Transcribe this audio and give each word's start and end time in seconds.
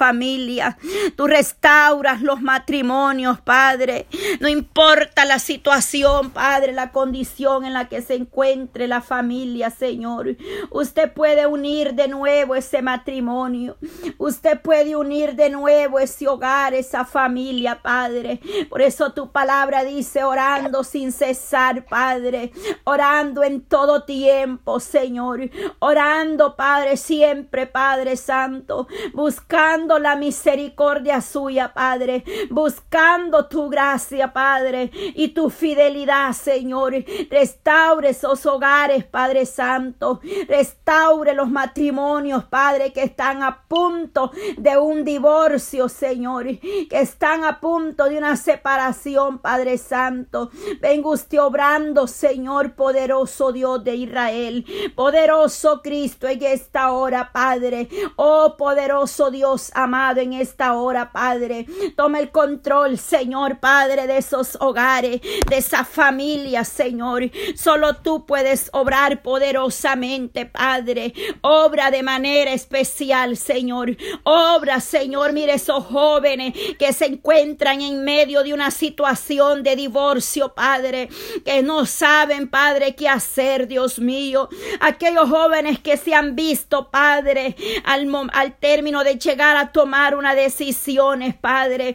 familia. 0.00 0.78
Tú 1.14 1.26
restauras 1.26 2.22
los 2.22 2.40
matrimonios, 2.40 3.38
Padre. 3.42 4.06
No 4.40 4.48
importa 4.48 5.26
la 5.26 5.38
situación, 5.38 6.30
Padre, 6.30 6.72
la 6.72 6.90
condición 6.90 7.66
en 7.66 7.74
la 7.74 7.86
que 7.90 8.00
se 8.00 8.14
encuentre 8.14 8.88
la 8.88 9.02
familia, 9.02 9.68
Señor. 9.68 10.38
Usted 10.70 11.12
puede 11.12 11.46
unir 11.46 11.92
de 11.92 12.08
nuevo 12.08 12.54
ese 12.54 12.80
matrimonio. 12.80 13.76
Usted 14.16 14.62
puede 14.62 14.96
unir 14.96 15.34
de 15.34 15.50
nuevo 15.50 15.98
ese 15.98 16.26
hogar, 16.26 16.72
esa 16.72 17.04
familia, 17.04 17.82
Padre. 17.82 18.40
Por 18.70 18.80
eso 18.80 19.12
tu 19.12 19.30
palabra 19.30 19.84
dice 19.84 20.24
orando 20.24 20.82
sin 20.82 21.12
cesar, 21.12 21.84
Padre. 21.84 22.52
Orando 22.84 23.42
en 23.42 23.60
todo 23.60 24.04
tiempo, 24.04 24.80
Señor. 24.80 25.50
Orando, 25.78 26.56
Padre, 26.56 26.96
siempre, 26.96 27.66
Padre 27.66 28.16
Santo. 28.16 28.88
Buscando 29.12 29.89
la 29.98 30.16
misericordia 30.16 31.20
suya, 31.20 31.72
Padre. 31.72 32.24
Buscando 32.50 33.46
tu 33.46 33.68
gracia, 33.68 34.32
Padre. 34.32 34.90
Y 35.14 35.28
tu 35.28 35.50
fidelidad, 35.50 36.32
Señor. 36.32 36.94
Restaure 37.30 38.10
esos 38.10 38.44
hogares, 38.46 39.04
Padre 39.04 39.46
Santo. 39.46 40.20
Restaure 40.48 41.34
los 41.34 41.50
matrimonios, 41.50 42.44
Padre, 42.44 42.92
que 42.92 43.02
están 43.02 43.42
a 43.42 43.64
punto 43.66 44.30
de 44.56 44.78
un 44.78 45.04
divorcio, 45.04 45.88
Señor. 45.88 46.46
Que 46.46 47.00
están 47.00 47.44
a 47.44 47.60
punto 47.60 48.04
de 48.04 48.18
una 48.18 48.36
separación, 48.36 49.38
Padre 49.38 49.78
Santo. 49.78 50.50
Venga 50.80 51.08
usted 51.08 51.40
obrando, 51.40 52.06
Señor 52.06 52.74
poderoso 52.74 53.52
Dios 53.52 53.82
de 53.84 53.96
Israel. 53.96 54.64
Poderoso 54.94 55.80
Cristo 55.82 56.28
en 56.28 56.42
esta 56.42 56.92
hora, 56.92 57.30
Padre. 57.32 57.88
Oh 58.16 58.54
poderoso 58.56 59.30
Dios 59.30 59.70
amado 59.84 60.20
en 60.20 60.32
esta 60.32 60.74
hora, 60.74 61.12
Padre. 61.12 61.66
Toma 61.96 62.18
el 62.20 62.30
control, 62.30 62.98
Señor, 62.98 63.58
Padre, 63.60 64.06
de 64.06 64.18
esos 64.18 64.56
hogares, 64.60 65.20
de 65.48 65.56
esa 65.56 65.84
familia, 65.84 66.64
Señor. 66.64 67.30
Solo 67.54 67.96
tú 67.96 68.26
puedes 68.26 68.70
obrar 68.72 69.22
poderosamente, 69.22 70.46
Padre. 70.46 71.12
Obra 71.40 71.90
de 71.90 72.02
manera 72.02 72.52
especial, 72.52 73.36
Señor. 73.36 73.96
Obra, 74.22 74.80
Señor. 74.80 75.32
Mire 75.32 75.54
esos 75.54 75.84
jóvenes 75.84 76.54
que 76.78 76.92
se 76.92 77.06
encuentran 77.06 77.80
en 77.80 78.04
medio 78.04 78.42
de 78.42 78.54
una 78.54 78.70
situación 78.70 79.62
de 79.62 79.76
divorcio, 79.76 80.54
Padre, 80.54 81.08
que 81.44 81.62
no 81.62 81.86
saben, 81.86 82.48
Padre, 82.48 82.94
qué 82.94 83.08
hacer, 83.08 83.66
Dios 83.66 83.98
mío. 83.98 84.48
Aquellos 84.80 85.28
jóvenes 85.28 85.78
que 85.78 85.96
se 85.96 86.14
han 86.14 86.34
visto, 86.34 86.90
Padre, 86.90 87.56
al, 87.84 88.08
al 88.32 88.58
término 88.58 89.04
de 89.04 89.18
llegar 89.18 89.56
a 89.56 89.59
tomar 89.68 90.14
una 90.16 90.34
decisión, 90.34 91.22
Padre, 91.34 91.94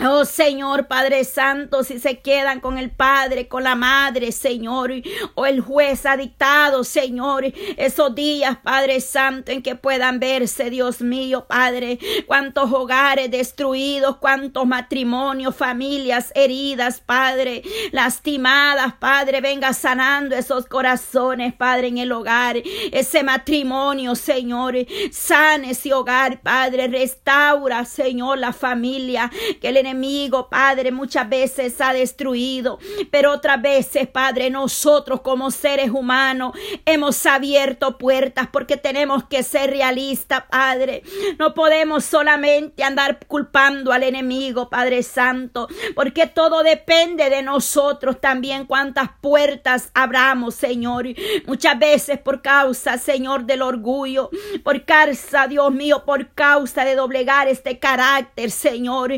Oh 0.00 0.24
Señor 0.24 0.88
Padre 0.88 1.22
Santo, 1.22 1.84
si 1.84 2.00
se 2.00 2.18
quedan 2.18 2.60
con 2.60 2.78
el 2.78 2.90
Padre, 2.90 3.46
con 3.46 3.62
la 3.62 3.76
Madre, 3.76 4.32
Señor, 4.32 4.90
o 5.34 5.46
el 5.46 5.60
juez 5.60 6.04
ha 6.04 6.16
dictado, 6.16 6.82
Señor, 6.82 7.44
esos 7.76 8.14
días, 8.14 8.58
Padre 8.62 9.00
Santo, 9.00 9.52
en 9.52 9.62
que 9.62 9.76
puedan 9.76 10.18
verse, 10.18 10.68
Dios 10.68 11.00
mío, 11.00 11.46
Padre, 11.46 12.00
cuántos 12.26 12.72
hogares 12.72 13.30
destruidos, 13.30 14.16
cuántos 14.16 14.66
matrimonios, 14.66 15.54
familias 15.54 16.32
heridas, 16.34 17.00
Padre, 17.00 17.62
lastimadas, 17.92 18.94
Padre, 18.94 19.40
venga 19.40 19.72
sanando 19.74 20.34
esos 20.34 20.66
corazones, 20.66 21.54
Padre, 21.54 21.88
en 21.88 21.98
el 21.98 22.10
hogar, 22.10 22.56
ese 22.90 23.22
matrimonio, 23.22 24.16
Señor, 24.16 24.74
sane 25.12 25.70
ese 25.70 25.94
hogar, 25.94 26.40
Padre, 26.40 26.88
restaura, 26.88 27.84
Señor, 27.84 28.38
la 28.38 28.52
familia, 28.52 29.30
que 29.60 29.70
le 29.70 29.83
enemigo, 29.86 30.48
Padre, 30.48 30.90
muchas 30.90 31.28
veces 31.28 31.80
ha 31.80 31.92
destruido, 31.92 32.78
pero 33.10 33.32
otras 33.32 33.60
veces, 33.60 34.08
Padre, 34.08 34.48
nosotros 34.50 35.20
como 35.20 35.50
seres 35.50 35.90
humanos 35.90 36.56
hemos 36.86 37.26
abierto 37.26 37.98
puertas 37.98 38.48
porque 38.50 38.76
tenemos 38.76 39.24
que 39.24 39.42
ser 39.42 39.70
realistas, 39.70 40.44
Padre. 40.50 41.02
No 41.38 41.54
podemos 41.54 42.04
solamente 42.04 42.82
andar 42.82 43.18
culpando 43.26 43.92
al 43.92 44.02
enemigo, 44.02 44.70
Padre 44.70 45.02
Santo, 45.02 45.68
porque 45.94 46.26
todo 46.26 46.62
depende 46.62 47.28
de 47.28 47.42
nosotros 47.42 48.20
también 48.20 48.66
cuántas 48.66 49.10
puertas 49.20 49.90
abramos, 49.94 50.54
Señor. 50.54 51.06
Muchas 51.46 51.78
veces 51.78 52.18
por 52.18 52.40
causa, 52.40 52.96
Señor, 52.98 53.44
del 53.44 53.62
orgullo, 53.62 54.30
por 54.62 54.84
causa, 54.84 55.46
Dios 55.46 55.72
mío, 55.72 56.04
por 56.06 56.28
causa 56.34 56.84
de 56.84 56.94
doblegar 56.94 57.48
este 57.48 57.78
carácter, 57.78 58.50
Señor. 58.50 59.12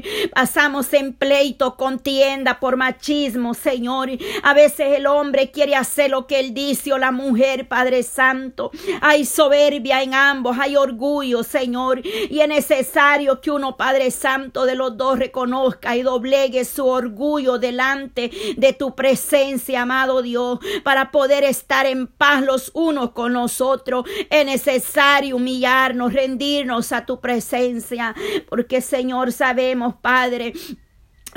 En 0.57 1.13
pleito, 1.13 1.77
contienda 1.77 2.59
por 2.59 2.77
machismo, 2.77 3.53
Señor. 3.53 4.09
A 4.43 4.55
veces 4.55 4.97
el 4.97 5.07
hombre 5.07 5.51
quiere 5.51 5.77
hacer 5.77 6.11
lo 6.11 6.27
que 6.27 6.41
él 6.41 6.55
dice 6.55 6.95
o 6.95 6.99
la 6.99 7.11
mujer, 7.11 7.69
Padre 7.69 8.03
Santo. 8.03 8.71
Hay 9.03 9.27
soberbia 9.27 10.03
en 10.03 10.15
ambos, 10.15 10.57
hay 10.59 10.77
orgullo, 10.77 11.43
Señor. 11.43 12.01
Y 12.05 12.41
es 12.41 12.49
necesario 12.49 13.41
que 13.43 13.51
uno, 13.51 13.77
Padre 13.77 14.11
Santo, 14.11 14.65
de 14.65 14.77
los 14.77 14.97
dos 14.97 15.19
reconozca 15.19 15.95
y 15.95 16.03
doblegue 16.03 16.65
su 16.65 16.87
orgullo 16.87 17.59
delante 17.59 18.31
de 18.57 18.73
tu 18.73 18.95
presencia, 18.95 19.83
amado 19.83 20.23
Dios, 20.23 20.59
para 20.85 21.11
poder 21.11 21.45
estar 21.45 21.85
en 21.85 22.07
paz 22.07 22.43
los 22.43 22.71
unos 22.73 23.11
con 23.11 23.35
los 23.35 23.61
otros. 23.61 24.07
Es 24.31 24.47
necesario 24.47 25.37
humillarnos, 25.37 26.15
rendirnos 26.15 26.93
a 26.93 27.05
tu 27.05 27.21
presencia, 27.21 28.15
porque 28.49 28.81
Señor 28.81 29.33
sabemos, 29.33 29.97
Padre, 30.01 30.46
okay 30.47 30.77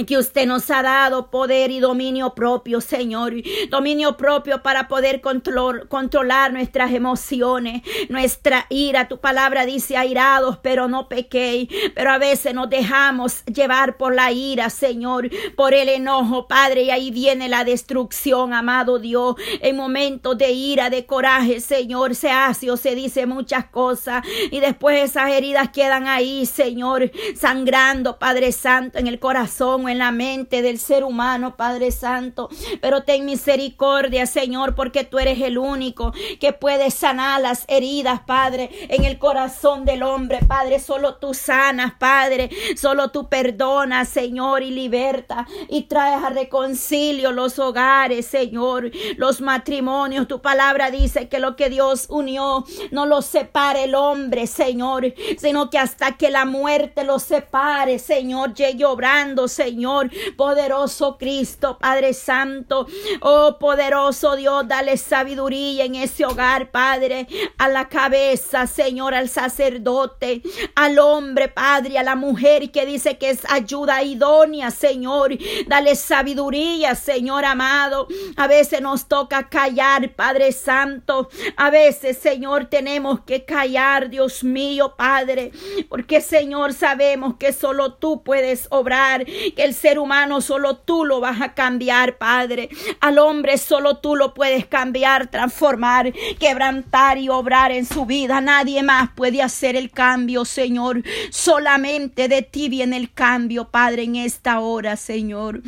que 0.06 0.18
usted 0.18 0.46
nos 0.46 0.70
ha 0.72 0.82
dado 0.82 1.30
poder 1.30 1.72
y 1.72 1.80
dominio 1.80 2.34
propio, 2.34 2.82
Señor. 2.82 3.34
Dominio 3.70 4.18
propio 4.18 4.62
para 4.64 4.88
poder 4.88 5.22
controlar 5.22 6.54
nuestras 6.54 6.94
emociones, 6.94 7.82
nuestra 8.10 8.66
ira. 8.70 9.08
Tu 9.08 9.20
palabra 9.20 9.66
dice 9.66 9.98
airados, 9.98 10.58
pero 10.62 10.88
no 10.88 11.10
pequéis. 11.10 11.70
Pero 11.96 12.12
a 12.12 12.18
veces 12.18 12.54
nos 12.54 12.70
dejamos 12.70 13.44
llevar 13.46 13.98
por 13.98 14.16
la 14.16 14.32
ira, 14.32 14.70
Señor, 14.70 15.30
por 15.56 15.74
el 15.74 15.90
enojo, 15.90 16.48
Padre. 16.48 16.84
Y 16.84 16.92
ahí 16.92 17.12
viene 17.12 17.50
la 17.50 17.64
destrucción, 17.64 18.54
amado 18.54 19.00
Dios. 19.00 19.36
En 19.62 19.76
momentos 19.76 20.38
de 20.38 20.52
ira, 20.52 20.90
de 20.90 21.06
coraje, 21.06 21.60
Señor, 21.60 22.16
se 22.16 22.31
hace 22.31 22.72
o 22.72 22.78
se 22.78 22.96
dice 22.96 23.26
muchas 23.26 23.66
cosas. 23.66 24.24
Y 24.52 24.60
después 24.60 25.04
esas 25.04 25.31
heridas 25.31 25.70
quedan 25.70 26.08
ahí, 26.08 26.46
Señor, 26.46 27.12
sangrando, 27.36 28.18
Padre 28.18 28.52
Santo, 28.52 28.98
en 28.98 29.08
el 29.08 29.20
corazón 29.20 29.89
en 29.90 30.00
la 30.00 30.12
mente 30.12 30.62
del 30.62 30.80
ser 30.80 31.04
humano, 31.04 31.56
Padre 31.56 31.92
Santo. 31.92 32.50
Pero 32.82 33.04
ten 33.04 33.26
misericordia, 33.26 34.26
Señor, 34.26 34.76
porque 34.76 35.04
tú 35.04 35.20
eres 35.20 35.42
el 35.42 35.58
único 35.58 36.14
que 36.40 36.54
puede 36.54 36.92
sanar 36.92 37.42
las 37.42 37.66
heridas, 37.68 38.22
Padre, 38.22 38.70
en 38.90 39.04
el 39.06 39.18
corazón 39.20 39.86
del 39.86 40.04
hombre, 40.04 40.40
Padre. 40.48 40.80
Solo 40.80 41.16
tú 41.16 41.34
sanas, 41.34 41.94
Padre. 42.00 42.50
Solo 42.76 43.12
tú 43.12 43.30
perdonas, 43.30 44.10
Señor, 44.10 44.64
y 44.64 44.72
liberta 44.72 45.48
y 45.68 45.84
traes 45.84 46.24
a 46.24 46.30
reconcilio 46.30 47.32
los 47.32 47.60
hogares, 47.60 48.26
Señor, 48.26 48.92
los 49.18 49.42
matrimonios. 49.42 50.28
Tu 50.28 50.42
palabra 50.42 50.92
dice 50.92 51.28
que 51.28 51.40
lo 51.40 51.56
que 51.56 51.70
Dios 51.70 52.08
unió 52.10 52.66
no 52.92 53.06
lo 53.06 53.22
separe 53.22 53.86
el 53.86 53.96
hombre, 53.96 54.48
Señor, 54.48 55.14
sino 55.38 55.70
que 55.70 55.78
hasta 55.78 56.18
que 56.18 56.30
la 56.30 56.46
muerte 56.46 57.04
lo 57.04 57.20
separe, 57.20 58.00
Señor, 58.00 58.54
llegue 58.54 58.86
obrando, 58.86 59.48
Señor. 59.48 59.69
Señor, 59.69 60.09
poderoso 60.35 61.16
Cristo, 61.19 61.78
Padre 61.80 62.16
Santo, 62.16 62.88
oh 63.22 63.57
poderoso 63.59 64.35
Dios, 64.35 64.68
dale 64.68 64.97
sabiduría 64.97 65.85
en 65.85 65.94
ese 65.94 66.25
hogar, 66.25 66.72
Padre, 66.72 67.28
a 67.59 67.69
la 67.69 67.88
cabeza, 67.88 68.66
Señor, 68.66 69.13
al 69.13 69.30
sacerdote, 69.30 70.41
al 70.74 70.97
hombre, 70.97 71.50
Padre, 71.50 72.00
a 72.00 72.03
la 72.03 72.16
mujer 72.16 72.71
que 72.71 72.88
dice 72.88 73.19
que 73.19 73.30
es 73.30 73.42
ayuda 73.48 74.01
idónea, 74.01 74.71
Señor, 74.71 75.38
dale 75.68 75.95
sabiduría, 75.95 76.95
Señor 76.95 77.45
amado. 77.45 78.07
A 78.38 78.48
veces 78.48 78.81
nos 78.81 79.07
toca 79.07 79.50
callar, 79.50 80.15
Padre 80.15 80.51
Santo, 80.51 81.30
a 81.57 81.69
veces, 81.69 82.18
Señor, 82.18 82.65
tenemos 82.65 83.19
que 83.22 83.45
callar, 83.45 84.10
Dios 84.10 84.44
mío, 84.44 84.95
Padre, 84.98 85.51
porque, 85.89 86.22
Señor, 86.22 86.74
sabemos 86.74 87.36
que 87.38 87.54
solo 87.54 87.94
tú 87.94 88.24
puedes 88.24 88.65
obrar, 88.72 89.25
que 89.60 89.66
el 89.66 89.74
ser 89.74 90.00
humano 90.00 90.40
solo 90.40 90.78
tú 90.78 91.04
lo 91.04 91.20
vas 91.20 91.42
a 91.42 91.54
cambiar, 91.54 92.18
Padre. 92.18 92.70
Al 93.02 93.18
hombre 93.18 93.58
solo 93.58 93.98
tú 93.98 94.16
lo 94.16 94.34
puedes 94.34 94.66
cambiar, 94.66 95.28
transformar, 95.28 96.14
quebrantar 96.40 97.18
y 97.18 97.28
obrar 97.28 97.74
en 97.74 97.86
su 97.86 98.06
vida. 98.06 98.40
Nadie 98.40 98.84
más 98.84 99.10
puede 99.18 99.42
hacer 99.42 99.76
el 99.76 99.92
cambio, 99.92 100.46
Señor. 100.46 101.04
Solamente 101.30 102.30
de 102.30 102.42
ti 102.42 102.70
viene 102.70 102.96
el 102.96 103.12
cambio, 103.12 103.68
Padre, 103.68 104.04
en 104.04 104.16
esta 104.16 104.62
hora, 104.62 104.96
Señor. 104.96 105.62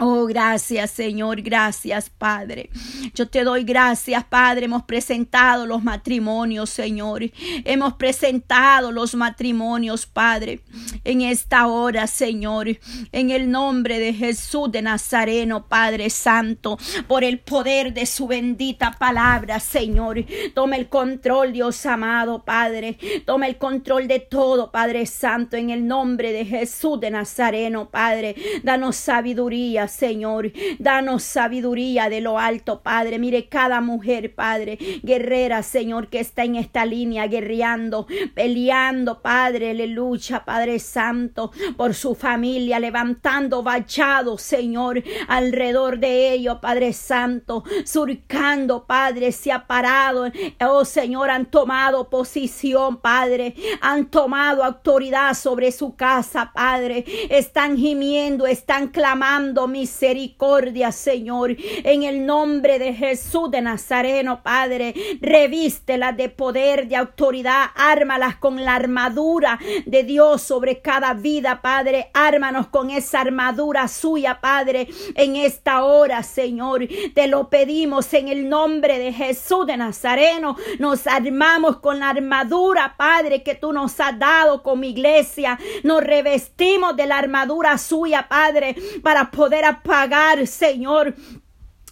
Oh, 0.00 0.26
gracias 0.26 0.90
Señor, 0.90 1.40
gracias 1.42 2.10
Padre. 2.10 2.68
Yo 3.14 3.28
te 3.28 3.44
doy 3.44 3.62
gracias 3.62 4.24
Padre. 4.24 4.64
Hemos 4.64 4.82
presentado 4.82 5.66
los 5.66 5.84
matrimonios 5.84 6.70
Señor. 6.70 7.22
Hemos 7.64 7.94
presentado 7.94 8.90
los 8.90 9.14
matrimonios 9.14 10.04
Padre. 10.06 10.60
En 11.04 11.20
esta 11.20 11.68
hora 11.68 12.08
Señor. 12.08 12.66
En 13.12 13.30
el 13.30 13.48
nombre 13.48 14.00
de 14.00 14.12
Jesús 14.12 14.72
de 14.72 14.82
Nazareno 14.82 15.68
Padre 15.68 16.10
Santo. 16.10 16.76
Por 17.06 17.22
el 17.22 17.38
poder 17.38 17.94
de 17.94 18.06
su 18.06 18.26
bendita 18.26 18.96
palabra 18.98 19.60
Señor. 19.60 20.24
Toma 20.54 20.74
el 20.74 20.88
control 20.88 21.52
Dios 21.52 21.86
amado 21.86 22.44
Padre. 22.44 22.98
Toma 23.24 23.46
el 23.46 23.58
control 23.58 24.08
de 24.08 24.18
todo 24.18 24.72
Padre 24.72 25.06
Santo. 25.06 25.56
En 25.56 25.70
el 25.70 25.86
nombre 25.86 26.32
de 26.32 26.44
Jesús 26.44 26.98
de 26.98 27.12
Nazareno 27.12 27.90
Padre. 27.90 28.34
Danos 28.64 28.96
sabiduría 28.96 29.83
Señor. 29.88 30.52
Danos 30.78 31.22
sabiduría 31.22 32.08
de 32.08 32.20
lo 32.20 32.38
alto, 32.38 32.82
Padre. 32.82 33.18
Mire 33.18 33.48
cada 33.48 33.80
mujer, 33.80 34.34
Padre, 34.34 34.78
guerrera, 35.02 35.62
Señor, 35.62 36.08
que 36.08 36.20
está 36.20 36.44
en 36.44 36.56
esta 36.56 36.84
línea, 36.84 37.26
guerreando, 37.26 38.06
peleando, 38.34 39.20
Padre, 39.22 39.74
lucha, 39.86 40.44
Padre 40.44 40.78
Santo, 40.78 41.52
por 41.76 41.94
su 41.94 42.14
familia, 42.14 42.78
levantando 42.78 43.62
bachados, 43.62 44.42
Señor, 44.42 45.02
alrededor 45.28 45.98
de 45.98 46.32
ellos, 46.32 46.58
Padre 46.60 46.92
Santo, 46.92 47.64
surcando, 47.84 48.86
Padre, 48.86 49.32
se 49.32 49.52
ha 49.52 49.66
parado, 49.66 50.30
oh 50.60 50.84
Señor, 50.84 51.30
han 51.30 51.46
tomado 51.46 52.10
posición, 52.10 52.98
Padre, 52.98 53.54
han 53.80 54.06
tomado 54.06 54.64
autoridad 54.64 55.34
sobre 55.34 55.72
su 55.72 55.96
casa, 55.96 56.52
Padre, 56.54 57.04
están 57.30 57.76
gimiendo, 57.76 58.46
están 58.46 58.88
clamando, 58.88 59.66
misericordia, 59.74 60.92
Señor. 60.92 61.56
En 61.82 62.04
el 62.04 62.24
nombre 62.24 62.78
de 62.78 62.94
Jesús 62.94 63.50
de 63.50 63.60
Nazareno, 63.60 64.40
Padre, 64.44 64.94
revístelas 65.20 66.16
de 66.16 66.28
poder, 66.28 66.86
de 66.86 66.94
autoridad, 66.94 67.66
ármalas 67.74 68.36
con 68.36 68.64
la 68.64 68.76
armadura 68.76 69.58
de 69.84 70.04
Dios 70.04 70.42
sobre 70.42 70.80
cada 70.80 71.12
vida, 71.14 71.60
Padre. 71.60 72.10
Ármanos 72.14 72.68
con 72.68 72.90
esa 72.90 73.20
armadura 73.22 73.88
suya, 73.88 74.40
Padre, 74.40 74.86
en 75.16 75.34
esta 75.34 75.82
hora, 75.82 76.22
Señor. 76.22 76.86
Te 77.12 77.26
lo 77.26 77.48
pedimos 77.48 78.14
en 78.14 78.28
el 78.28 78.48
nombre 78.48 79.00
de 79.00 79.12
Jesús 79.12 79.66
de 79.66 79.76
Nazareno. 79.76 80.56
Nos 80.78 81.08
armamos 81.08 81.78
con 81.78 81.98
la 81.98 82.10
armadura, 82.10 82.94
Padre, 82.96 83.42
que 83.42 83.56
tú 83.56 83.72
nos 83.72 83.98
has 83.98 84.16
dado 84.20 84.62
como 84.62 84.84
iglesia. 84.84 85.58
Nos 85.82 86.00
revestimos 86.04 86.94
de 86.94 87.06
la 87.06 87.18
armadura 87.18 87.76
suya, 87.76 88.28
Padre, 88.28 88.76
para 89.02 89.32
poder 89.32 89.63
apagar, 89.64 90.46
Señor, 90.46 91.14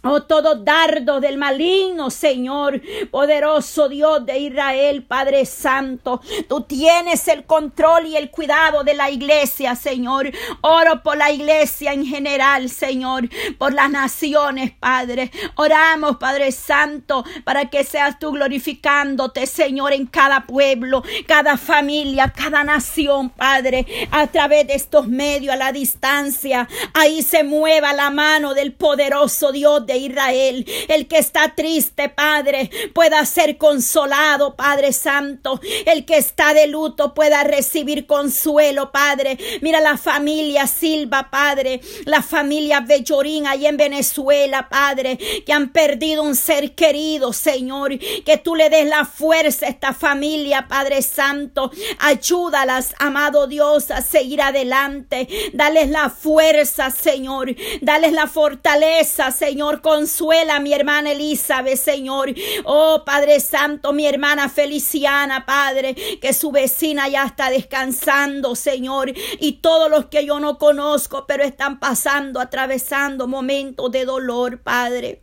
Oh, 0.04 0.20
todo 0.20 0.56
dardo 0.56 1.20
del 1.20 1.38
maligno, 1.38 2.10
Señor, 2.10 2.82
poderoso 3.12 3.88
Dios 3.88 4.26
de 4.26 4.36
Israel, 4.36 5.04
Padre 5.04 5.46
Santo. 5.46 6.20
Tú 6.48 6.62
tienes 6.62 7.28
el 7.28 7.44
control 7.44 8.06
y 8.06 8.16
el 8.16 8.32
cuidado 8.32 8.82
de 8.82 8.94
la 8.94 9.10
iglesia, 9.10 9.76
Señor. 9.76 10.28
Oro 10.60 11.04
por 11.04 11.16
la 11.16 11.30
iglesia 11.30 11.92
en 11.92 12.04
general, 12.04 12.68
Señor, 12.68 13.28
por 13.58 13.74
las 13.74 13.90
naciones, 13.90 14.72
Padre. 14.72 15.30
Oramos, 15.54 16.16
Padre 16.16 16.50
Santo, 16.50 17.24
para 17.44 17.70
que 17.70 17.84
seas 17.84 18.18
tú 18.18 18.32
glorificándote, 18.32 19.46
Señor, 19.46 19.92
en 19.92 20.06
cada 20.06 20.46
pueblo, 20.48 21.04
cada 21.28 21.56
familia, 21.56 22.32
cada 22.36 22.64
nación, 22.64 23.30
Padre, 23.30 23.86
a 24.10 24.26
través 24.26 24.66
de 24.66 24.74
estos 24.74 25.06
medios, 25.06 25.54
a 25.54 25.58
la 25.58 25.70
distancia. 25.70 26.68
Ahí 26.92 27.22
se 27.22 27.44
mueva 27.44 27.92
la 27.92 28.10
mano 28.10 28.52
del 28.52 28.72
poderoso 28.72 29.52
Dios 29.52 29.86
de 29.86 29.91
Israel. 29.96 30.66
El 30.88 31.08
que 31.08 31.18
está 31.18 31.54
triste, 31.54 32.08
Padre, 32.08 32.70
pueda 32.94 33.24
ser 33.26 33.58
consolado, 33.58 34.56
Padre 34.56 34.92
Santo. 34.92 35.60
El 35.86 36.04
que 36.04 36.16
está 36.16 36.54
de 36.54 36.66
luto 36.66 37.14
pueda 37.14 37.44
recibir 37.44 38.06
consuelo, 38.06 38.92
Padre. 38.92 39.38
Mira 39.60 39.80
la 39.80 39.96
familia 39.96 40.66
Silva, 40.66 41.30
Padre. 41.30 41.80
La 42.04 42.22
familia 42.22 42.80
Bellorín 42.80 43.46
ahí 43.46 43.66
en 43.66 43.76
Venezuela, 43.76 44.68
Padre, 44.68 45.18
que 45.44 45.52
han 45.52 45.72
perdido 45.72 46.22
un 46.22 46.34
ser 46.34 46.74
querido, 46.74 47.32
Señor. 47.32 47.98
Que 47.98 48.38
tú 48.38 48.54
le 48.54 48.70
des 48.70 48.86
la 48.86 49.04
fuerza 49.04 49.66
a 49.66 49.68
esta 49.68 49.92
familia, 49.92 50.66
Padre 50.68 51.02
Santo. 51.02 51.70
Ayúdalas, 51.98 52.94
amado 52.98 53.46
Dios, 53.46 53.90
a 53.90 54.00
seguir 54.02 54.40
adelante. 54.42 55.28
Dales 55.52 55.90
la 55.90 56.10
fuerza, 56.10 56.90
Señor. 56.90 57.54
Dales 57.80 58.12
la 58.12 58.26
fortaleza, 58.26 59.30
Señor 59.30 59.81
Consuela 59.82 60.60
mi 60.60 60.72
hermana 60.72 61.12
Elizabeth, 61.12 61.78
Señor. 61.78 62.34
Oh 62.64 63.02
Padre 63.04 63.40
Santo, 63.40 63.92
mi 63.92 64.06
hermana 64.06 64.48
Feliciana, 64.48 65.44
Padre, 65.44 65.94
que 66.20 66.32
su 66.32 66.50
vecina 66.50 67.08
ya 67.08 67.24
está 67.24 67.50
descansando, 67.50 68.54
Señor. 68.54 69.12
Y 69.40 69.54
todos 69.54 69.90
los 69.90 70.06
que 70.06 70.24
yo 70.24 70.40
no 70.40 70.58
conozco, 70.58 71.26
pero 71.26 71.42
están 71.42 71.78
pasando, 71.78 72.40
atravesando 72.40 73.28
momentos 73.28 73.90
de 73.90 74.04
dolor, 74.04 74.62
Padre. 74.62 75.22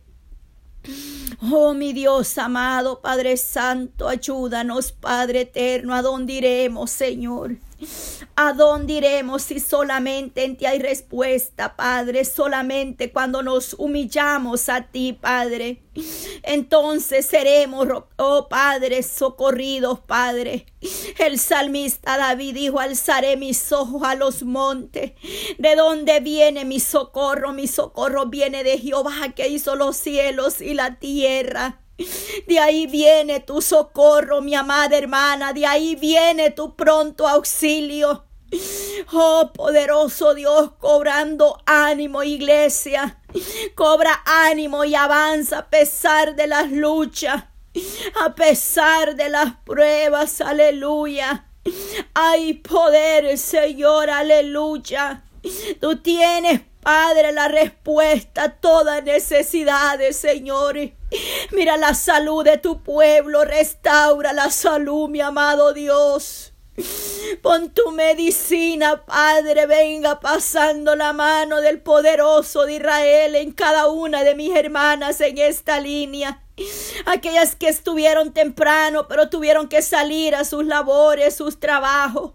Oh, 1.50 1.74
mi 1.74 1.92
Dios 1.92 2.36
amado, 2.38 3.00
Padre 3.00 3.36
Santo, 3.36 4.08
ayúdanos, 4.08 4.92
Padre 4.92 5.42
eterno, 5.42 5.94
¿a 5.94 6.02
dónde 6.02 6.34
iremos, 6.34 6.90
Señor? 6.90 7.56
¿A 8.36 8.52
dónde 8.52 8.94
iremos 8.94 9.42
si 9.42 9.60
solamente 9.60 10.44
en 10.44 10.56
ti 10.56 10.66
hay 10.66 10.78
respuesta, 10.78 11.76
Padre? 11.76 12.24
Solamente 12.24 13.12
cuando 13.12 13.42
nos 13.42 13.74
humillamos 13.74 14.68
a 14.68 14.82
ti, 14.82 15.12
Padre. 15.12 15.82
Entonces 16.42 17.26
seremos, 17.26 17.88
oh 18.16 18.48
Padre, 18.48 19.02
socorridos, 19.02 20.00
Padre. 20.00 20.66
El 21.18 21.38
salmista 21.38 22.16
David 22.16 22.54
dijo, 22.54 22.80
alzaré 22.80 23.36
mis 23.36 23.72
ojos 23.72 24.02
a 24.04 24.14
los 24.14 24.42
montes. 24.42 25.12
¿De 25.58 25.76
dónde 25.76 26.20
viene 26.20 26.64
mi 26.64 26.80
socorro? 26.80 27.52
Mi 27.52 27.66
socorro 27.66 28.26
viene 28.26 28.64
de 28.64 28.78
Jehová 28.78 29.32
que 29.34 29.48
hizo 29.48 29.76
los 29.76 29.96
cielos 29.96 30.60
y 30.60 30.74
la 30.74 30.98
tierra. 30.98 31.79
De 32.46 32.58
ahí 32.58 32.86
viene 32.86 33.40
tu 33.40 33.60
socorro, 33.60 34.40
mi 34.40 34.54
amada 34.54 34.96
hermana. 34.96 35.52
De 35.52 35.66
ahí 35.66 35.96
viene 35.96 36.50
tu 36.50 36.74
pronto 36.74 37.28
auxilio. 37.28 38.24
Oh 39.12 39.50
poderoso 39.54 40.34
Dios, 40.34 40.72
cobrando 40.78 41.62
ánimo, 41.66 42.22
iglesia. 42.22 43.20
Cobra 43.74 44.22
ánimo 44.24 44.84
y 44.84 44.94
avanza 44.94 45.58
a 45.58 45.70
pesar 45.70 46.34
de 46.34 46.46
las 46.46 46.70
luchas, 46.70 47.44
a 48.20 48.34
pesar 48.34 49.14
de 49.14 49.28
las 49.28 49.54
pruebas. 49.64 50.40
Aleluya. 50.40 51.46
Hay 52.14 52.54
poder, 52.54 53.38
Señor, 53.38 54.10
aleluya. 54.10 55.24
Tú 55.80 55.96
tienes, 55.96 56.62
Padre, 56.82 57.32
la 57.32 57.48
respuesta 57.48 58.44
a 58.44 58.56
todas 58.56 59.04
necesidades, 59.04 60.16
Señor. 60.16 60.76
Mira 61.52 61.76
la 61.76 61.94
salud 61.94 62.44
de 62.44 62.56
tu 62.58 62.82
pueblo, 62.82 63.44
restaura 63.44 64.32
la 64.32 64.50
salud, 64.50 65.08
mi 65.08 65.20
amado 65.20 65.72
Dios. 65.72 66.52
Pon 67.42 67.70
tu 67.70 67.90
medicina, 67.90 69.04
Padre, 69.04 69.66
venga 69.66 70.20
pasando 70.20 70.96
la 70.96 71.12
mano 71.12 71.60
del 71.60 71.80
poderoso 71.80 72.64
de 72.64 72.74
Israel 72.74 73.34
en 73.34 73.52
cada 73.52 73.88
una 73.88 74.22
de 74.24 74.34
mis 74.34 74.54
hermanas 74.56 75.20
en 75.20 75.38
esta 75.38 75.80
línea. 75.80 76.42
Aquellas 77.06 77.56
que 77.56 77.68
estuvieron 77.68 78.32
temprano, 78.32 79.08
pero 79.08 79.28
tuvieron 79.28 79.68
que 79.68 79.82
salir 79.82 80.34
a 80.34 80.44
sus 80.44 80.64
labores, 80.64 81.36
sus 81.36 81.58
trabajos. 81.58 82.32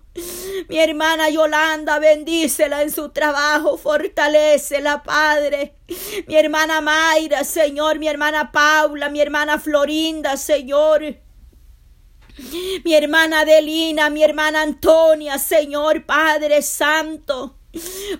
Mi 0.69 0.79
hermana 0.79 1.29
Yolanda, 1.29 1.99
bendícela 1.99 2.81
en 2.81 2.91
su 2.91 3.09
trabajo, 3.09 3.77
fortalecela, 3.77 5.03
Padre. 5.03 5.75
Mi 6.27 6.35
hermana 6.35 6.81
Mayra, 6.81 7.43
Señor, 7.43 7.99
mi 7.99 8.07
hermana 8.07 8.51
Paula, 8.51 9.09
mi 9.09 9.19
hermana 9.19 9.59
Florinda, 9.59 10.37
Señor. 10.37 11.17
Mi 12.83 12.93
hermana 12.93 13.41
Adelina, 13.41 14.09
mi 14.09 14.23
hermana 14.23 14.61
Antonia, 14.61 15.37
Señor 15.37 16.05
Padre 16.05 16.61
Santo. 16.61 17.57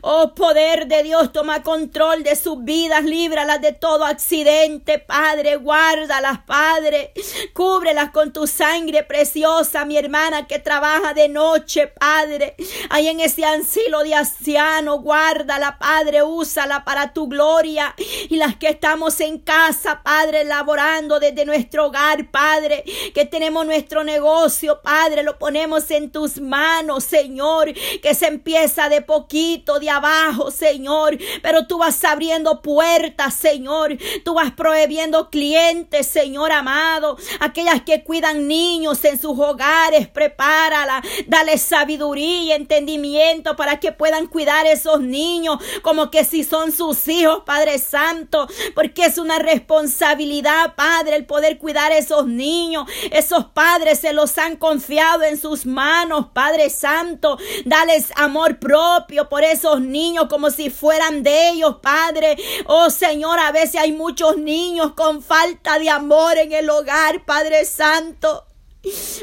Oh 0.01 0.33
poder 0.35 0.87
de 0.87 1.03
Dios, 1.03 1.31
toma 1.31 1.63
control 1.63 2.23
de 2.23 2.35
sus 2.35 2.63
vidas, 2.63 3.03
líbralas 3.03 3.61
de 3.61 3.71
todo 3.71 4.03
accidente, 4.03 4.99
Padre, 4.99 5.55
guárdalas, 5.55 6.39
Padre, 6.45 7.13
cúbrelas 7.53 8.11
con 8.11 8.33
tu 8.33 8.47
sangre 8.47 9.03
preciosa, 9.03 9.85
mi 9.85 9.97
hermana 9.97 10.47
que 10.47 10.59
trabaja 10.59 11.13
de 11.13 11.29
noche, 11.29 11.87
Padre, 11.87 12.55
ahí 12.89 13.07
en 13.07 13.19
ese 13.19 13.45
ansilo 13.45 14.03
de 14.03 14.15
anciano, 14.15 14.99
guárdala, 14.99 15.77
Padre, 15.79 16.23
úsala 16.23 16.83
para 16.83 17.13
tu 17.13 17.27
gloria, 17.27 17.95
y 18.29 18.35
las 18.35 18.57
que 18.57 18.69
estamos 18.69 19.19
en 19.21 19.39
casa, 19.39 20.01
Padre, 20.03 20.43
laborando 20.43 21.19
desde 21.19 21.45
nuestro 21.45 21.87
hogar, 21.87 22.29
Padre, 22.29 22.83
que 23.13 23.25
tenemos 23.25 23.65
nuestro 23.65 24.03
negocio, 24.03 24.81
Padre, 24.81 25.23
lo 25.23 25.37
ponemos 25.39 25.89
en 25.91 26.11
tus 26.11 26.41
manos, 26.41 27.05
Señor, 27.05 27.73
que 28.01 28.13
se 28.13 28.27
empieza 28.27 28.89
de 28.89 29.01
poquito 29.01 29.44
de 29.45 29.89
abajo, 29.89 30.49
Señor, 30.49 31.17
pero 31.41 31.67
tú 31.67 31.77
vas 31.77 32.03
abriendo 32.03 32.61
puertas, 32.61 33.33
Señor. 33.35 33.97
Tú 34.23 34.33
vas 34.33 34.51
prohibiendo 34.51 35.29
clientes, 35.29 36.07
Señor 36.07 36.51
amado. 36.51 37.17
Aquellas 37.39 37.81
que 37.83 38.03
cuidan 38.03 38.47
niños 38.47 39.03
en 39.05 39.19
sus 39.19 39.37
hogares, 39.37 40.07
prepárala. 40.07 41.01
Dale 41.27 41.57
sabiduría 41.57 42.41
y 42.41 42.51
entendimiento 42.53 43.55
para 43.55 43.79
que 43.79 43.91
puedan 43.91 44.27
cuidar 44.27 44.65
esos 44.65 45.01
niños 45.01 45.59
como 45.81 46.09
que 46.09 46.23
si 46.23 46.43
son 46.43 46.71
sus 46.71 47.07
hijos, 47.07 47.43
Padre 47.45 47.77
Santo, 47.77 48.47
porque 48.73 49.05
es 49.05 49.17
una 49.17 49.39
responsabilidad, 49.39 50.75
Padre, 50.75 51.15
el 51.15 51.25
poder 51.25 51.57
cuidar 51.57 51.91
esos 51.91 52.25
niños. 52.25 52.89
Esos 53.11 53.45
padres 53.45 53.99
se 53.99 54.13
los 54.13 54.37
han 54.37 54.55
confiado 54.57 55.23
en 55.23 55.37
sus 55.37 55.65
manos, 55.65 56.27
Padre 56.33 56.69
Santo. 56.69 57.37
Dales 57.65 58.11
amor 58.15 58.59
propio 58.59 59.29
por 59.35 59.43
esos 59.43 59.81
niños 59.81 60.27
como 60.29 60.49
si 60.49 60.69
fueran 60.69 61.21
de 61.21 61.49
ellos, 61.49 61.79
Padre. 61.81 62.37
Oh 62.67 62.89
Señor, 62.89 63.37
a 63.37 63.51
veces 63.51 63.81
hay 63.81 63.91
muchos 63.91 64.37
niños 64.37 64.93
con 64.93 65.21
falta 65.21 65.77
de 65.77 65.89
amor 65.89 66.37
en 66.37 66.53
el 66.53 66.69
hogar, 66.69 67.25
Padre 67.25 67.65
Santo. 67.65 68.45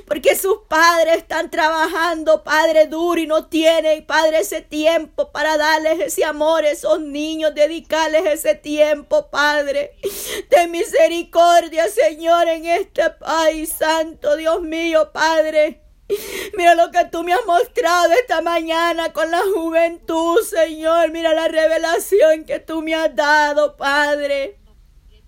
Porque 0.06 0.36
sus 0.36 0.58
padres 0.68 1.16
están 1.16 1.50
trabajando, 1.50 2.44
Padre, 2.44 2.88
duro 2.88 3.18
y 3.22 3.26
no 3.26 3.46
tienen, 3.46 4.04
Padre, 4.04 4.40
ese 4.40 4.60
tiempo 4.60 5.32
para 5.32 5.56
darles 5.56 5.98
ese 5.98 6.26
amor 6.26 6.62
a 6.66 6.72
esos 6.72 7.00
niños, 7.00 7.54
dedicarles 7.54 8.26
ese 8.26 8.54
tiempo, 8.54 9.30
Padre. 9.30 9.92
De 10.50 10.66
misericordia, 10.66 11.88
Señor, 11.88 12.48
en 12.48 12.66
este 12.66 13.08
país, 13.08 13.72
Santo 13.78 14.36
Dios 14.36 14.60
mío, 14.60 15.10
Padre. 15.10 15.81
Mira 16.56 16.74
lo 16.74 16.90
que 16.90 17.04
tú 17.06 17.22
me 17.22 17.32
has 17.32 17.44
mostrado 17.46 18.12
esta 18.12 18.40
mañana 18.42 19.12
con 19.12 19.30
la 19.30 19.40
juventud, 19.54 20.40
Señor. 20.42 21.10
Mira 21.10 21.34
la 21.34 21.48
revelación 21.48 22.44
que 22.44 22.60
tú 22.60 22.82
me 22.82 22.94
has 22.94 23.14
dado, 23.14 23.76
Padre. 23.76 24.58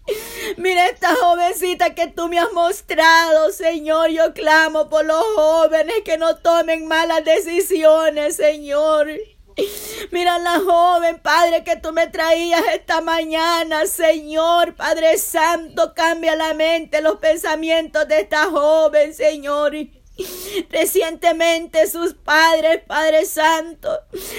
Mira 0.56 0.86
esta 0.86 1.14
jovencita 1.14 1.94
que 1.94 2.08
tú 2.08 2.28
me 2.28 2.38
has 2.38 2.52
mostrado, 2.52 3.50
Señor. 3.50 4.10
Yo 4.10 4.32
clamo 4.34 4.88
por 4.88 5.04
los 5.04 5.22
jóvenes 5.34 6.02
que 6.04 6.18
no 6.18 6.36
tomen 6.36 6.86
malas 6.86 7.24
decisiones, 7.24 8.36
Señor. 8.36 9.08
Mira 10.10 10.38
la 10.38 10.60
joven, 10.60 11.20
Padre, 11.20 11.62
que 11.62 11.76
tú 11.76 11.92
me 11.92 12.08
traías 12.08 12.62
esta 12.72 13.00
mañana, 13.00 13.86
Señor, 13.86 14.74
Padre 14.74 15.16
Santo, 15.16 15.94
cambia 15.94 16.34
la 16.34 16.54
mente, 16.54 17.00
los 17.00 17.18
pensamientos 17.18 18.08
de 18.08 18.20
esta 18.20 18.46
joven, 18.46 19.14
Señor. 19.14 19.74
Recientemente 20.70 21.88
sus 21.88 22.14
padres, 22.14 22.82
Padre 22.86 23.24
Santo, 23.24 23.90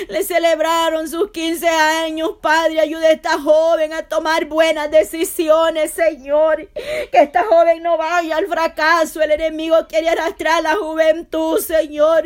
le 0.08 0.24
celebraron 0.24 1.10
sus 1.10 1.32
15 1.32 1.68
años. 1.68 2.32
Padre, 2.42 2.80
ayude 2.80 3.08
a 3.08 3.12
esta 3.12 3.40
joven 3.40 3.92
a 3.94 4.04
tomar 4.04 4.46
buenas 4.46 4.90
decisiones, 4.90 5.92
Señor. 5.92 6.70
Que 7.12 7.20
esta 7.24 7.44
joven 7.44 7.84
no 7.84 7.98
vaya 7.98 8.38
al 8.38 8.48
fracaso. 8.48 9.22
El 9.22 9.32
enemigo 9.32 9.76
quiere 9.88 10.10
arrastrar 10.10 10.64
la 10.64 10.76
juventud, 10.76 11.60
Señor. 11.60 12.24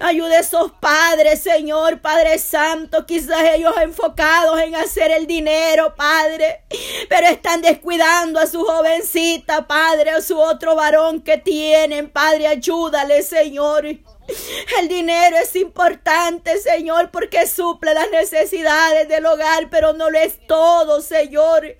Ayude 0.00 0.36
a 0.36 0.40
esos 0.40 0.72
padres, 0.72 1.40
Señor, 1.40 2.00
Padre 2.00 2.38
Santo. 2.38 3.06
Quizás 3.06 3.42
ellos 3.54 3.74
enfocados 3.82 4.60
en 4.60 4.76
hacer 4.76 5.10
el 5.10 5.26
dinero, 5.26 5.94
Padre. 5.96 6.62
Pero 7.08 7.26
están 7.26 7.60
descuidando 7.60 8.38
a 8.38 8.46
su 8.46 8.64
jovencita, 8.64 9.66
Padre, 9.66 10.10
a 10.10 10.22
su 10.22 10.38
otro 10.38 10.76
varón 10.76 11.22
que 11.22 11.38
tienen, 11.38 12.08
Padre. 12.08 12.46
Ayuda 12.46 12.83
ayúdale, 12.84 13.22
Señor. 13.22 13.86
El 13.86 14.88
dinero 14.88 15.36
es 15.36 15.54
importante, 15.56 16.58
Señor, 16.58 17.10
porque 17.10 17.46
suple 17.46 17.94
las 17.94 18.10
necesidades 18.10 19.08
del 19.08 19.26
hogar, 19.26 19.68
pero 19.70 19.92
no 19.92 20.10
lo 20.10 20.18
es 20.18 20.38
todo, 20.46 21.00
Señor. 21.00 21.76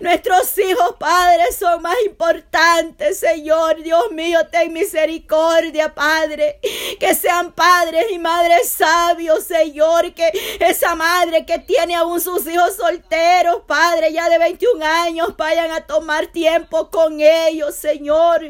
Nuestros 0.00 0.56
hijos, 0.58 0.94
padres, 0.98 1.56
son 1.56 1.82
más 1.82 1.96
importantes, 2.06 3.18
Señor. 3.18 3.82
Dios 3.82 4.10
mío, 4.12 4.38
ten 4.50 4.72
misericordia, 4.72 5.94
Padre. 5.94 6.60
Que 6.98 7.14
sean 7.14 7.52
padres 7.52 8.06
y 8.10 8.18
madres 8.18 8.70
sabios, 8.70 9.44
Señor. 9.44 10.14
Que 10.14 10.32
esa 10.60 10.94
madre 10.94 11.44
que 11.44 11.58
tiene 11.58 11.94
aún 11.94 12.20
sus 12.20 12.46
hijos 12.46 12.76
solteros, 12.76 13.62
Padre, 13.66 14.12
ya 14.12 14.28
de 14.30 14.38
21 14.38 14.84
años, 14.84 15.36
vayan 15.36 15.72
a 15.72 15.86
tomar 15.86 16.28
tiempo 16.28 16.90
con 16.90 17.20
ellos, 17.20 17.74
Señor. 17.74 18.42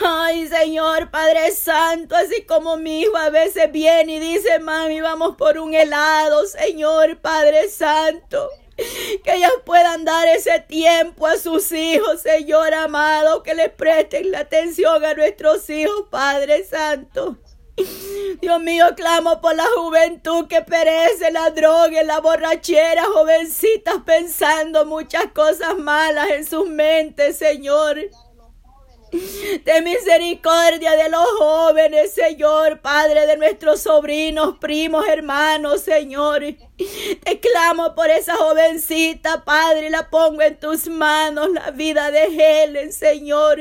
Ay, 0.00 0.48
Señor 0.48 1.10
Padre 1.10 1.50
Santo, 1.52 2.16
así 2.16 2.42
como 2.44 2.76
mi 2.76 3.02
hijo 3.02 3.16
a 3.16 3.30
veces 3.30 3.70
viene 3.70 4.16
y 4.16 4.18
dice, 4.18 4.58
mami, 4.58 5.00
vamos 5.00 5.36
por 5.36 5.58
un 5.58 5.74
helado, 5.74 6.46
Señor 6.46 7.18
Padre 7.18 7.68
Santo. 7.68 8.48
Que 9.22 9.34
ellas 9.34 9.52
puedan 9.64 10.04
dar 10.04 10.26
ese 10.28 10.58
tiempo 10.60 11.26
a 11.26 11.36
sus 11.36 11.70
hijos, 11.72 12.22
Señor 12.22 12.72
amado, 12.72 13.42
que 13.42 13.54
les 13.54 13.70
presten 13.70 14.30
la 14.30 14.40
atención 14.40 15.04
a 15.04 15.14
nuestros 15.14 15.68
hijos, 15.68 16.06
Padre 16.10 16.64
Santo. 16.64 17.36
Dios 18.40 18.60
mío, 18.60 18.86
clamo 18.96 19.40
por 19.40 19.54
la 19.54 19.66
juventud 19.76 20.46
que 20.46 20.62
perece 20.62 21.30
la 21.30 21.50
droga, 21.50 22.02
la 22.02 22.20
borrachera, 22.20 23.04
jovencitas 23.04 23.96
pensando 24.04 24.84
muchas 24.86 25.26
cosas 25.32 25.76
malas 25.78 26.30
en 26.30 26.46
sus 26.46 26.68
mentes, 26.68 27.36
Señor. 27.36 27.98
De 29.12 29.82
misericordia 29.82 30.92
de 30.92 31.10
los 31.10 31.24
jóvenes, 31.38 32.14
Señor, 32.14 32.80
Padre 32.80 33.26
de 33.26 33.36
nuestros 33.36 33.82
sobrinos, 33.82 34.56
primos, 34.58 35.06
hermanos, 35.06 35.82
Señor. 35.82 36.42
Te 37.22 37.38
clamo 37.38 37.94
por 37.94 38.08
esa 38.08 38.36
jovencita, 38.36 39.44
Padre, 39.44 39.90
la 39.90 40.08
pongo 40.08 40.40
en 40.40 40.58
tus 40.58 40.88
manos, 40.88 41.50
la 41.50 41.70
vida 41.72 42.10
de 42.10 42.24
Helen, 42.24 42.92
Señor. 42.92 43.60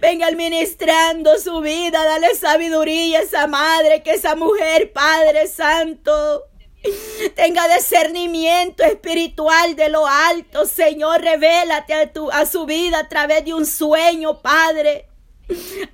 Venga 0.00 0.28
administrando 0.28 1.36
su 1.38 1.60
vida, 1.60 2.04
dale 2.04 2.36
sabiduría 2.36 3.18
a 3.18 3.22
esa 3.22 3.48
madre, 3.48 4.04
que 4.04 4.12
esa 4.12 4.36
mujer, 4.36 4.92
Padre 4.92 5.48
Santo. 5.48 6.47
Tenga 7.34 7.68
discernimiento 7.74 8.84
espiritual 8.84 9.76
de 9.76 9.88
lo 9.88 10.06
alto, 10.06 10.66
Señor. 10.66 11.20
Revélate 11.20 11.94
a, 11.94 12.12
tu, 12.12 12.30
a 12.30 12.46
su 12.46 12.66
vida 12.66 13.00
a 13.00 13.08
través 13.08 13.44
de 13.44 13.54
un 13.54 13.66
sueño, 13.66 14.40
Padre. 14.40 15.06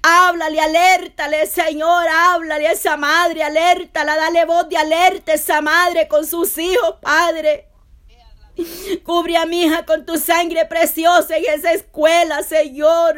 Háblale, 0.03 0.61
alértale, 0.61 1.47
Señor, 1.47 2.07
háblale 2.09 2.67
a 2.67 2.73
esa 2.73 2.97
madre, 2.97 3.45
alértala, 3.45 4.17
dale 4.17 4.45
voz 4.47 4.69
de 4.69 4.77
alerta 4.77 5.31
a 5.31 5.37
esa 5.37 5.61
madre 5.61 6.09
con 6.09 6.27
sus 6.27 6.59
hijos, 6.59 6.97
Padre. 7.01 7.69
Cubre 9.05 9.37
a 9.37 9.47
mi 9.47 9.63
hija 9.63 9.87
con 9.87 10.05
tu 10.05 10.19
sangre 10.19 10.67
preciosa 10.67 11.37
en 11.37 11.45
esa 11.47 11.73
escuela, 11.73 12.43
Señor. 12.43 13.17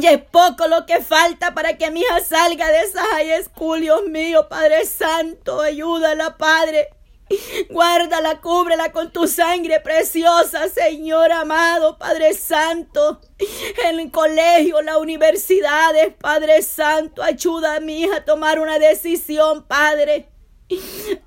Y 0.00 0.06
es 0.06 0.20
poco 0.22 0.66
lo 0.66 0.86
que 0.86 1.00
falta 1.00 1.54
para 1.54 1.76
que 1.76 1.90
mi 1.90 2.00
hija 2.00 2.20
salga 2.20 2.68
de 2.68 2.80
esa 2.80 3.02
high 3.12 3.44
school, 3.44 3.80
Dios 3.80 4.02
mío, 4.06 4.48
Padre 4.48 4.84
Santo, 4.86 5.60
ayúdala, 5.60 6.36
Padre. 6.36 6.88
Guárdala, 7.70 8.40
cúbrela 8.40 8.92
con 8.92 9.12
tu 9.12 9.26
sangre 9.26 9.80
preciosa, 9.80 10.68
Señor 10.68 11.32
amado, 11.32 11.96
Padre 11.96 12.34
Santo. 12.34 13.20
En 13.84 14.00
el 14.00 14.10
colegio, 14.10 14.82
la 14.82 14.98
universidades, 14.98 16.12
Padre 16.20 16.62
Santo, 16.62 17.22
ayuda 17.22 17.76
a 17.76 17.80
mi 17.80 18.02
hija 18.02 18.16
a 18.16 18.24
tomar 18.24 18.58
una 18.58 18.78
decisión, 18.78 19.64
Padre. 19.64 20.28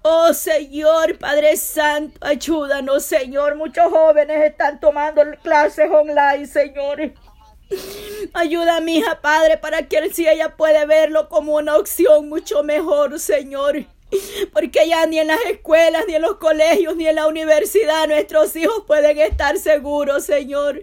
Oh 0.02 0.34
Señor, 0.34 1.18
Padre 1.18 1.56
Santo, 1.58 2.20
ayúdanos, 2.22 3.04
Señor. 3.04 3.56
Muchos 3.56 3.92
jóvenes 3.92 4.52
están 4.52 4.80
tomando 4.80 5.22
clases 5.42 5.90
online, 5.92 6.46
Señor. 6.46 7.14
Ayuda 8.34 8.78
a 8.78 8.82
mi 8.82 8.98
hija, 8.98 9.22
Padre, 9.22 9.58
para 9.58 9.88
que 9.88 10.10
si 10.14 10.28
ella 10.28 10.56
puede 10.56 10.86
verlo 10.86 11.30
como 11.30 11.56
una 11.56 11.78
opción 11.78 12.30
mucho 12.30 12.64
mejor, 12.64 13.20
Señor. 13.20 13.86
Porque 14.54 14.88
ya 14.88 15.06
ni 15.06 15.20
en 15.20 15.28
las 15.28 15.44
escuelas, 15.46 16.06
ni 16.08 16.16
en 16.16 16.22
los 16.22 16.38
colegios, 16.38 16.96
ni 16.96 17.08
en 17.08 17.16
la 17.16 17.28
universidad 17.28 18.08
nuestros 18.08 18.56
hijos 18.56 18.84
pueden 18.88 19.20
estar 19.20 19.58
seguros, 19.58 20.26
Señor. 20.26 20.82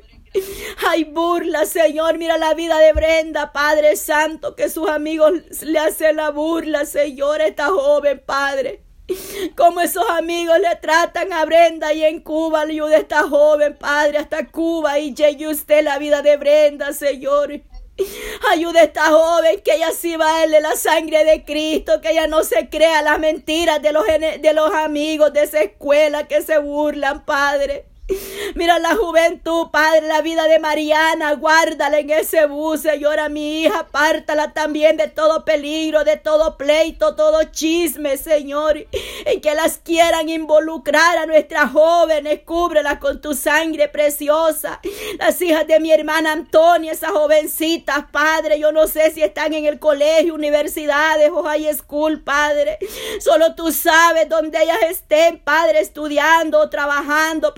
Hay 0.88 1.04
burla, 1.04 1.64
Señor. 1.64 2.18
Mira 2.18 2.36
la 2.38 2.54
vida 2.54 2.78
de 2.78 2.92
Brenda, 2.92 3.52
Padre 3.52 3.96
Santo, 3.96 4.54
que 4.54 4.68
sus 4.68 4.88
amigos 4.88 5.32
le 5.62 5.78
hacen 5.78 6.16
la 6.16 6.30
burla, 6.30 6.84
Señor, 6.84 7.40
esta 7.40 7.68
joven, 7.68 8.22
Padre. 8.24 8.83
Como 9.56 9.80
esos 9.80 10.08
amigos 10.11 10.58
le 10.58 10.76
tratan 10.76 11.32
a 11.32 11.44
Brenda 11.44 11.92
y 11.92 12.04
en 12.04 12.20
Cuba 12.20 12.62
ayuda 12.62 12.96
a 12.96 12.99
esta 12.99 13.23
joven, 13.23 13.76
Padre, 13.76 14.18
hasta 14.18 14.46
Cuba 14.46 14.99
y 14.99 15.14
llegue 15.14 15.49
usted 15.49 15.84
la 15.84 15.99
vida 15.99 16.23
de 16.23 16.37
Brenda, 16.37 16.92
Señor. 16.92 17.61
Ayude 18.50 18.80
a 18.80 18.84
esta 18.84 19.06
joven 19.06 19.61
que 19.61 19.75
ella 19.75 19.92
sí 19.92 20.16
vale 20.16 20.61
la 20.61 20.75
sangre 20.75 21.25
de 21.25 21.44
Cristo, 21.44 22.00
que 22.00 22.11
ella 22.11 22.26
no 22.26 22.42
se 22.42 22.68
crea 22.68 23.02
las 23.02 23.20
mentiras 23.20 23.80
de 23.82 23.92
los, 23.92 24.04
de 24.06 24.52
los 24.52 24.73
amigos 24.73 25.32
de 25.32 25.44
esa 25.44 25.62
escuela 25.62 26.26
que 26.26 26.42
se 26.42 26.58
burlan, 26.58 27.25
Padre. 27.25 27.87
Mira 28.54 28.78
la 28.78 28.94
juventud, 28.94 29.68
Padre, 29.70 30.06
la 30.06 30.20
vida 30.20 30.46
de 30.46 30.58
Mariana, 30.58 31.32
guárdala 31.34 31.99
en 31.99 32.11
ese 32.11 32.46
bus, 32.46 32.82
Señor, 32.82 33.30
mi 33.30 33.62
hija, 33.62 33.80
apártala 33.80 34.52
también 34.52 34.96
de 34.99 35.08
todo 35.08 35.44
peligro, 35.44 36.04
de 36.04 36.18
todo 36.18 36.58
pleito, 36.58 37.14
todo 37.14 37.44
chisme, 37.44 38.18
Señor, 38.18 38.87
en 39.25 39.40
que 39.40 39.54
las 39.54 39.78
quieran 39.78 40.28
involucrar 40.28 41.16
a 41.16 41.26
nuestras 41.26 41.73
jóvenes, 41.73 42.40
cúbrelas 42.44 42.99
con 42.99 43.20
tu 43.23 43.34
sangre 43.34 43.88
preciosa. 43.88 44.80
Las 45.18 45.40
hijas 45.40 45.66
de 45.66 45.80
mi 45.80 45.90
hermana 45.90 46.32
Antonia, 46.32 46.92
esas 46.92 47.12
jovencitas, 47.12 48.04
Padre, 48.12 48.58
yo 48.61 48.70
no 48.70 48.87
sé 48.87 49.12
si 49.12 49.23
están 49.23 49.54
en 49.54 49.64
el 49.64 49.78
colegio, 49.78 50.34
universidades 50.34 51.30
o 51.30 51.42
high 51.42 51.73
school, 51.75 52.23
Padre. 52.23 52.78
Solo 53.20 53.54
tú 53.54 53.73
sabes 53.73 54.28
dónde 54.28 54.62
ellas 54.62 54.78
estén, 54.90 55.38
Padre, 55.38 55.80
estudiando, 55.80 56.68
trabajando, 56.68 57.54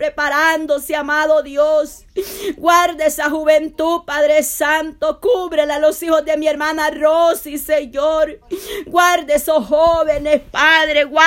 amado 0.99 1.43
Dios. 1.43 2.05
Guarda 2.57 3.07
esa 3.07 3.29
juventud, 3.31 4.03
Padre 4.07 4.43
Santo. 4.43 5.21
Cúbrela 5.21 5.77
a 5.77 5.79
los 5.79 6.03
hijos 6.03 6.25
de 6.25 6.37
mi 6.37 6.47
hermana 6.47 6.91
Rosy, 6.91 7.59
Señor. 7.59 8.41
Guarde 8.87 9.35
esos 9.35 9.67
jóvenes, 9.67 10.43
Padre. 10.51 11.05
Guarda 11.05 11.27